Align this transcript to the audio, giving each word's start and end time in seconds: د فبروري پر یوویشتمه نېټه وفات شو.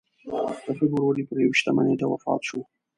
د 0.65 0.67
فبروري 0.79 1.23
پر 1.27 1.37
یوویشتمه 1.43 1.81
نېټه 1.87 2.05
وفات 2.09 2.41
شو. 2.47 2.59